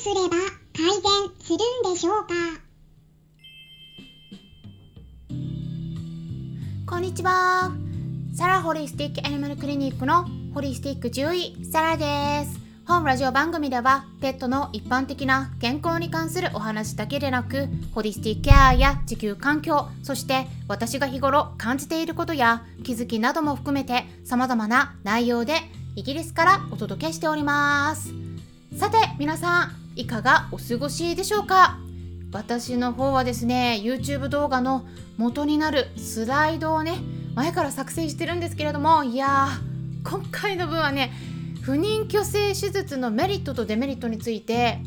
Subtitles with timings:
[0.00, 0.20] すれば
[0.72, 1.56] 改善する
[1.90, 2.32] んでしょうか？
[6.86, 7.70] こんにちは。
[8.34, 12.58] サラホリスティックアニマルクリニックのホリスティック獣医サラです。
[12.86, 25.56] 本ラジオ番組ではペットの一般的な健康に関するお話だけでなくホリスティックケアや地球環境そして私が日頃感じていることや気づきなども含めて様々な内容で
[25.94, 28.14] イギリスからお届けしております。
[28.78, 31.78] さて皆さんいかがお過ごしでしょうか？
[32.32, 34.86] 私の方はですね YouTube 動画の
[35.16, 36.98] 元になるスライドをね
[37.34, 41.12] 前から作成してるんですけれどもいやー今回の分はね
[41.62, 44.78] 不妊去勢手術のメリットとデメリットについて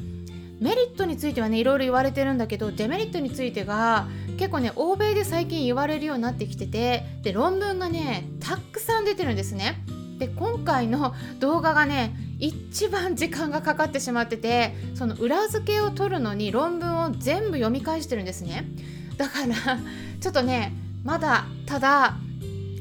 [0.62, 9.84] メリットについてはねいろいろ言われてるんだけどデメリットについてが結構ね欧米で最近言われるようになってきててで論文がねたくさん出てるんですね。
[10.18, 18.66] で今回の動画がね一番時間がかかってしまっててその裏付けを取るのに論文を全部読み返してるんですね。
[19.18, 19.56] だから
[20.20, 22.18] ちょっとねまだただ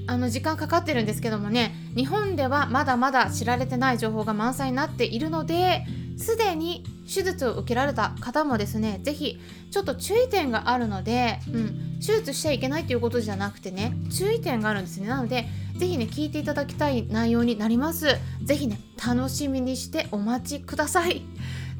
[0.06, 5.84] あの時間かかってるんですけどもね日本ではまだまだ知られてない情報が満載になっているので
[6.16, 9.40] すでに手術を受けられた方もですね是非
[9.70, 15.08] ちょっと注意点があるので、うん、手術しちゃいけないっていうことじゃなくてね注意点があるんですね。
[15.08, 15.46] なので
[15.82, 18.16] 是非ね聞いていただきたい内容になります。
[18.44, 21.22] 是非ね楽しみにしてお待ちください。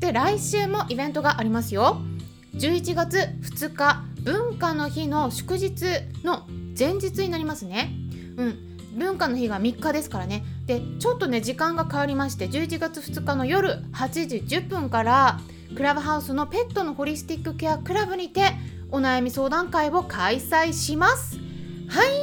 [0.00, 1.98] で来週もイベントがありますよ。
[2.54, 5.84] 11月2日文化の日の祝日
[6.24, 7.92] の前日になりますね。
[8.36, 8.58] うん。
[8.98, 10.42] 文化の日が3日ですからね。
[10.66, 15.38] でちょっとね時間が変わりまして11月2日の夜8時10分から
[15.76, 18.52] クラブハウスのペットのホリスティックケアクラブにて
[18.90, 21.38] お悩み相談会を開催します。
[21.88, 22.21] はい。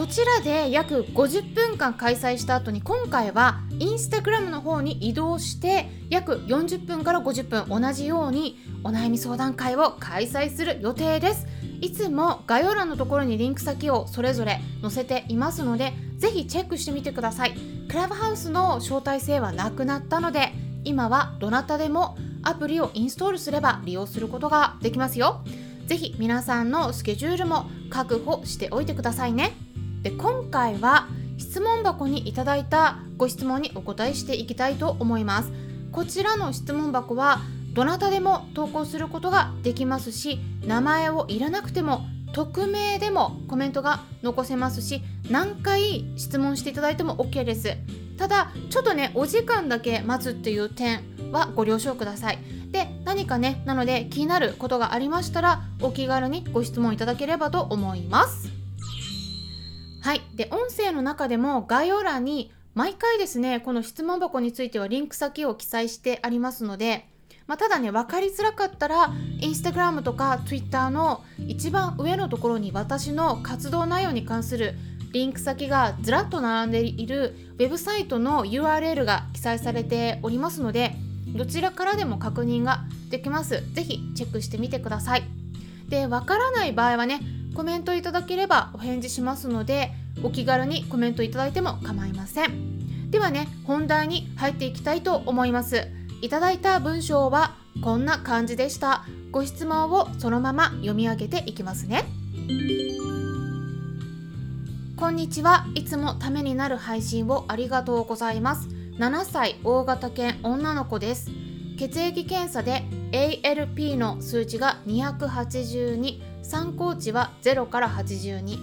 [0.00, 11.46] そちらで約50分間開催した後に今回はインスタグラムの方に移動して約40分から50分同じようにお悩み相談会を開催する予定です。
[11.82, 17.52] いつも概要欄のところにリンク先をそれぞれ載せていますのでぜひチェックしてみてください。
[17.86, 25.42] クラブハウスの招待制はなくなったので今はどなたでもアプリをインストールすれば利用することができますよ。
[25.86, 29.52] ぜひ皆さんのスケジュールも確保しておいてくださいね。
[30.02, 35.52] で今回は質問箱にいただいたご質問にお答えしていきたいと思います。
[35.92, 37.40] こちらの質問箱は
[37.72, 42.02] どなたでも投稿することができますし名前をいらなくても
[42.32, 47.76] 匿名でもコメントが残せますし何回質問していただいても OK です。
[48.16, 51.00] ただちょっとねお時間だけ待つっていう点
[51.32, 52.38] はご了承ください。
[52.70, 58.49] で何かねなので気になることがありましたらお気軽にご質問いただければと思います。
[60.00, 67.06] はいで音声の中でも概要欄に毎回ですねこの質問箱についてはリンク先を記載してありますので
[67.46, 74.74] まあ、ただね分かりづらかったらインスタグラムとか Twitter の一番上のところに私の活動内容に関する
[75.10, 80.94] リンク先がずらっと並んでいるウェブサイトの URL が記載されておりますので
[81.36, 83.62] どちらからでも確認ができます。
[83.74, 85.24] ぜひチェックしてみてください。
[85.88, 87.20] で、わからない場合はね、
[87.60, 93.10] コメントいただければお返事しますので、お気軽にコメントいただいても構いません。
[93.10, 95.86] ではね、本題に入っていきたいと思います。
[96.22, 99.04] いただいた文章はこんな感じでした。
[99.30, 102.04] ご質問をそのまま読み上げていきますね。
[104.96, 105.66] こんにちは。
[105.74, 108.68] いつもためになる配信をありがとうございます。
[108.98, 111.30] 7歳大型犬女の子です。
[111.78, 118.58] 血液検査で ALP の数値が282参考値は0から82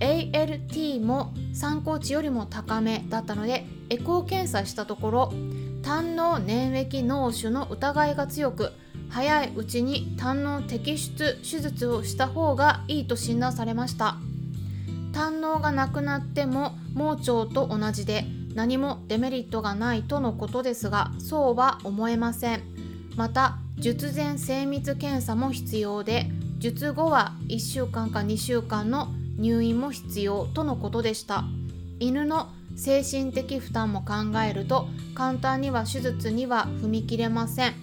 [0.00, 5.32] ALT も参考値よりも高めだったのでエコー検査したところ
[5.82, 8.72] 胆の粘液脳腫の疑いが強く
[9.10, 14.16] 早いうちに胆の摘出手術をした方がいいと診断されました。
[15.12, 18.24] 胆のがなくなっても盲腸と同じで
[18.54, 22.62] 何もデメリットがないとのことですがそうは思えません。
[23.14, 29.08] また術前精密検査も必要で術後は1週間か2週間の
[29.38, 31.44] 入院も必要とのことでした。
[32.00, 37.74] 犬の精神的負担も考えると簡単には手術には踏み切れません。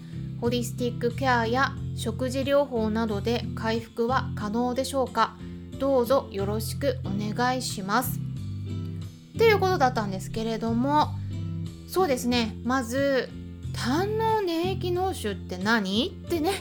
[0.41, 5.35] ホリスティックケアや食事療法などで回復は可能でしょうか。
[5.79, 8.19] どうぞよろしくお願いします。
[9.35, 11.09] っていうことだったんですけれども
[11.87, 12.55] そうですね。
[12.63, 13.29] まず
[13.73, 16.09] 胆の粘液脳腫って何？
[16.09, 16.51] ってね。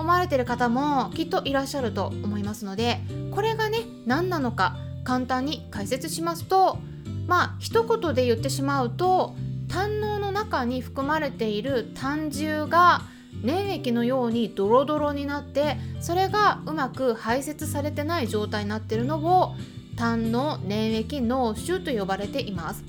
[0.00, 3.00] 思われてる方もきっといらっしゃると思いますので
[3.30, 6.78] これがね何なのか簡単に解説しますと
[7.26, 9.34] まあ一言で言ってしまうと
[9.68, 13.02] 胆のの中に含まれている胆汁が
[13.42, 19.54] 粘液のようにドロドロになってそれがうまく排泄されてない状態になっているのを
[19.96, 22.84] 胆の粘液脳腫と呼ばれています。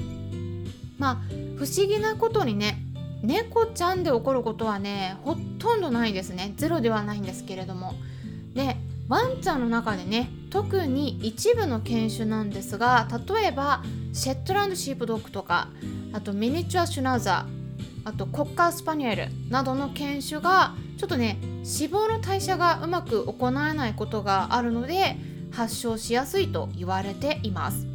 [0.98, 1.18] まあ
[1.57, 2.91] 不思議なことにね
[3.23, 6.53] 猫ちゃんで起こることはねほとんどないですね。
[6.57, 7.94] ゼロではないんですけれども。
[8.53, 8.77] で
[9.07, 13.83] ワンちゃんの中でね特に一部の犬種なんですが例えば
[14.13, 15.68] シェットランドシープドッグとか
[16.13, 25.18] あとミニチュアシュナザーあとコッカースパニエルなどの犬種がちょっとね脂肪の代謝がうまく行えないことがあるので
[25.51, 27.85] 発症しやすいと言われています。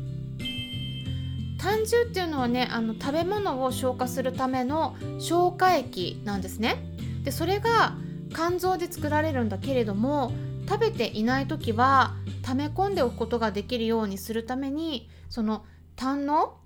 [1.67, 6.77] 胆汁っていうのはねあの食べ物を消化するための消化液なんですね。
[7.25, 7.97] でそれが
[8.33, 10.31] 肝臓で作られるんだけれども
[10.69, 15.65] 食べていない時は溜め込んでおくことができるようにするためにその
[15.97, 16.59] 胆の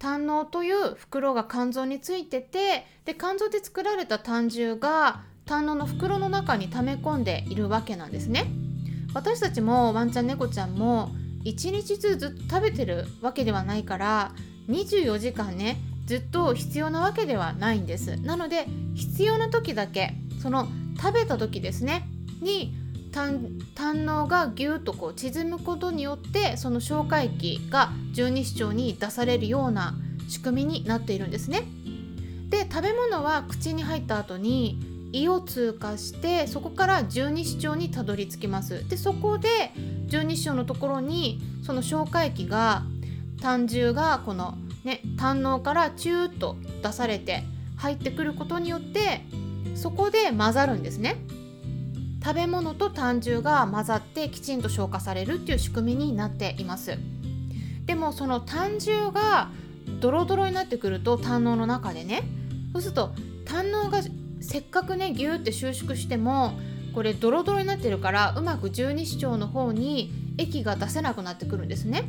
[0.00, 8.46] 胆のという袋が肝臓についててで肝臓で作られた胆汁が胆のの袋の中に溜め込んでいるわけなんですね。
[9.14, 11.12] 私たちもワンちゃん猫ちゃんも
[11.44, 14.32] 1日中ずっと食べてるわけではないから
[14.68, 22.08] 24時間ねずっと必要なわけではないんですなので必要な時だけその食べた時ですね
[22.40, 22.74] に
[23.10, 29.94] 胆のがぎゅっとこう縮むことによってその消化液が十二指腸に出されるような
[30.28, 31.62] 仕組みになっているんですね。
[32.50, 34.78] で食べ物は口に入った後に
[35.12, 38.86] 胃を通過してそこから十二指腸にたどり着きます。
[38.88, 39.72] でそこで
[40.08, 42.82] 十二指腸のところにその消化液が
[43.40, 47.44] 胆汁がこのね胆のからチューッと出されて
[47.76, 49.22] 入ってくることによって
[49.74, 51.16] そこで混ざるんですね。
[52.22, 56.98] 食べ物と胆汁が混ざってきちんと消化されるっていう仕組みになっています
[57.86, 59.50] でもその胆汁が
[60.00, 62.22] ドロドロになってくると胆のの中でね
[62.72, 63.14] そうすると
[63.46, 64.02] 胆のが
[64.40, 66.52] せっかくねギューって収縮しても
[66.98, 72.02] これドロドロになってるからうまく十二指腸の方に液が出せなくなってくるんですね。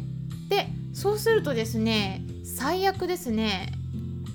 [0.50, 3.72] でそうするとですね最悪ですね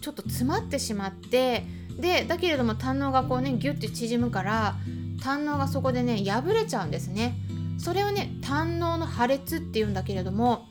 [0.00, 1.64] ちょっと詰まってしまって
[1.98, 4.76] でだけれども胆のがこうねギュッて縮むから
[5.24, 7.34] 胆のがそこでね破れちゃうんですね。
[7.76, 10.68] それをね胆のの破裂っていうんだけれども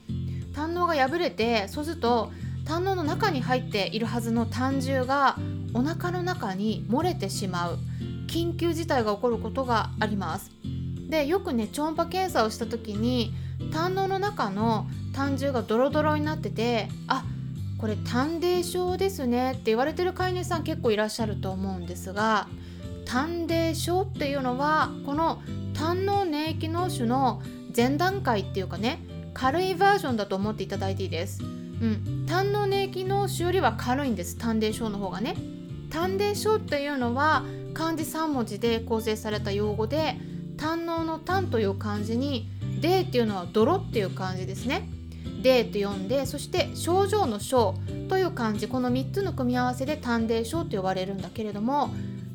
[0.55, 2.31] 胆のが破れてそうすると
[2.63, 5.37] 胆のの中に入っているはずの胆汁が
[5.73, 7.79] お腹の中に漏れてしまう。
[8.27, 10.51] 緊急事態が起こることがあります
[11.09, 13.33] でよくね超音波検査をした時に
[13.71, 17.23] 胆のの中の胆汁がドロドロになっててあ
[17.77, 22.47] これ胆泥症ですねって言われてる飼い主さん結構いらっしゃると思うんですが
[23.05, 25.41] 胆泥症っていうのはこの
[25.73, 27.41] 胆の粘液脳腫の
[27.75, 28.99] 前段階っていうかね
[29.33, 31.43] 軽いバージョンだと思っていただいていいです。
[31.43, 31.45] う
[31.85, 35.35] ん、胆の粘液脳腫よりは軽いんです胆泥症の方がね。
[35.89, 37.43] 胆泥症っていうのは
[37.73, 40.15] 漢字3文字で構成された用語で
[40.57, 42.49] 胆のの胆という漢字に
[42.81, 44.87] 泥っていうのは泥っていう漢字ですね。
[45.41, 47.75] 泥と読んでそして症状の症
[48.07, 51.93] という漢字この3つの組み合わせで胆泥症と呼ばれるんだけれども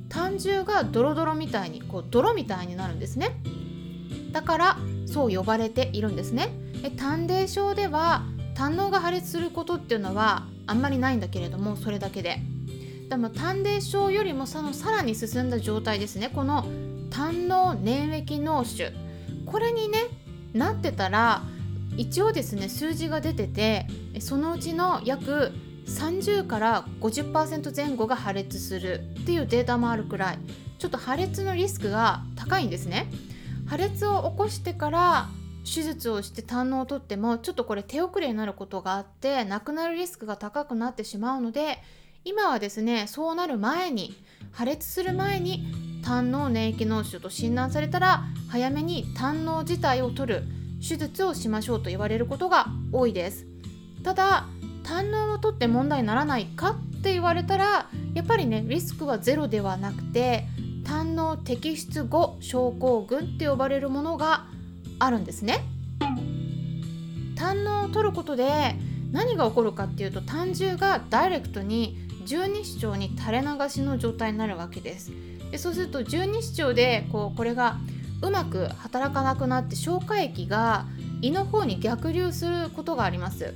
[0.09, 3.41] 胆汁がドロドロみたいにこう泥みたいになるんですね。
[4.33, 6.51] だからそう呼ばれているんですね。
[6.97, 8.25] 胆泥症では
[8.55, 12.38] 胆のが破裂することっていうのはあんまりないんだけれどもそれだけで。
[13.09, 16.31] でも胆泥症よりもそのさらに進んだ状態ですね。
[16.33, 16.67] この
[17.11, 18.93] 胆の粘液脳腫。
[19.47, 19.99] これにね
[20.53, 21.43] なってたら
[21.97, 23.87] 一応ですね数字が出てて
[24.21, 25.53] そのうちの約
[25.87, 30.39] 30から50%前後が破裂するっていうデータもあるくらい。
[30.79, 33.11] ちょっと破裂のリスクが高いんですね。
[33.67, 35.29] 破裂を起こしてから
[35.65, 41.79] 手術をして胆のを取ってもちょっとこれ手遅れになることがあって亡くなるリスクが高くなってしまうので
[42.29, 44.15] 今はですねそうなる前に
[44.53, 45.65] 破裂する前に
[46.05, 50.43] 胆の粘液脳腫と診断されたら早めに胆の自体を取る
[50.87, 53.47] 手術をしましょうと言われることが多いです
[54.05, 54.47] ただ
[54.83, 60.45] 胆のを取って問題にならないかって言われたらやっぱりねリスクはゼロではなくて
[60.85, 64.45] 胆の摘出後症候群って呼ばれるものが
[64.99, 65.61] あるんですね。
[67.37, 68.75] 胆のを取ることで
[69.13, 75.11] 何が起こるかっていうと胆汁がダイレクトに十二指腸に垂れ流しの状態になるわけです。
[75.51, 77.79] でそうすると十二指腸でこうこれが
[78.21, 80.85] うまく働かなくなって消化液が
[81.23, 83.55] 胃の方に逆流することがあります。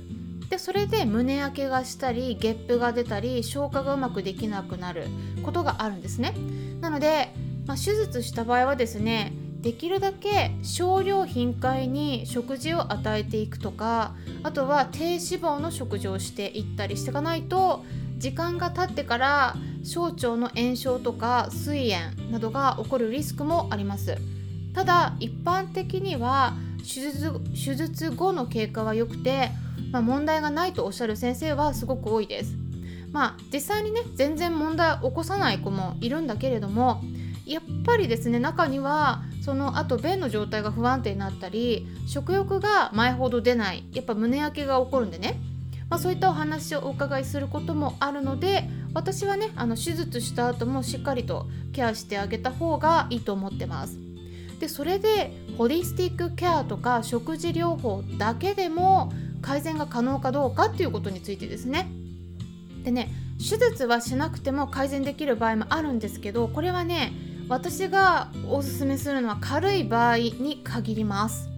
[0.49, 5.05] でそれで胸焼けがしたりゲップが出たり消化がうまくできなくなる
[5.43, 6.35] ことがあるんですね
[6.79, 7.33] なので、
[7.65, 14.13] まあ、手術した場合はですねできるだけ少量頻回に食事を与えていくとか
[14.43, 17.83] あとは低脂肪の食事をしていったりしていかないと
[18.23, 19.53] 時間が経ってから
[19.83, 24.17] 小腸の炎症とか膵炎などが起こるリスクもあります。
[24.73, 29.49] ただ一般的には手術手術後の経過は良くて、
[29.91, 32.55] まあ、問題がないとおっしゃる先生はすごく多いです。
[33.11, 37.01] まあ実際にね全然問題を起こさない子もいるんだけれども
[37.45, 45.41] やっぱりですね中にはその後便の状態が不安定になったり食欲が前ほど出ないやっぱ胸焼けが起こるんでね、
[45.89, 53.97] まあ、そういったお話をお伺いすることもあるので私はねあの手術した後もしっかりとケアしてあげた方がいいと思ってます。
[54.59, 59.11] でそれでホリスティックケアとか食事療法だけでも
[59.41, 61.89] 改善が可能かどうかっていうことについてですね。
[62.83, 67.11] でね手術はしなくても改善できる場合もあるんですけどこれはね
[67.49, 71.49] 私がおすすめするのは軽い場合に限ります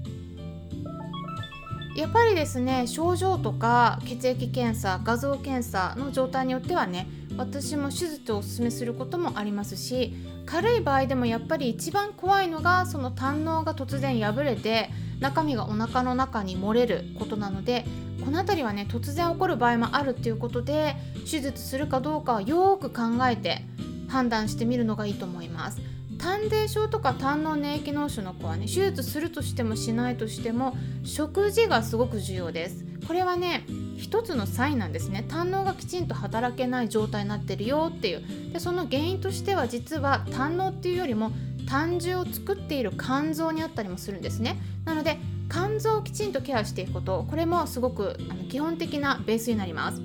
[1.96, 10.14] やっぱりですね症状とか血液検査画像検査の状態によってはね私も手術をおすすめすることもありますし
[10.46, 14.90] 軽い場合でもやっぱり一番怖いのがその胆のが突然破れて
[15.22, 17.86] 中身がお腹の中に漏れることなので
[18.26, 23.62] この辺りはね突然起こる場合もあるっていうことで手術するかどうかはよーく考えて
[24.10, 25.95] 判断してみるのがいいと思います。
[26.26, 32.84] 胆泥症とか胆の粘液脳腫の子はね手術するとしてもしないとしても食事がすごく重要です。
[33.06, 33.64] これはね
[33.96, 35.24] 一つのサインなんですね。
[35.28, 38.24] 胆のがきちんと働けない状態になってるよっていう。
[38.54, 41.32] でその原因としては実は胆のっていうよりも
[41.70, 44.58] 胆汁を作っている肝臓にあったりもするんですね。
[44.84, 50.02] なので肝臓をきちんとケアしていくことこれもすごくあの基本的なベースになります。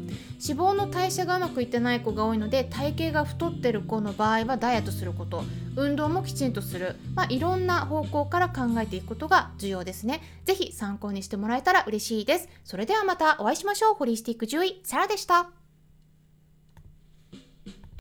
[0.47, 5.45] 脂肪の代謝がうまくいってない子が多いので体型が太ってる子の場合はダイエットすること。
[5.81, 10.21] 運動もきちんとする、まあ、いろんな方向から考えていくことが重要ですね。
[10.45, 12.49] 是非参考にしてもらえたら嬉しいです。
[12.65, 13.95] それではまたお会いしましょう。
[13.95, 15.60] ホリスティック獣医サラでした。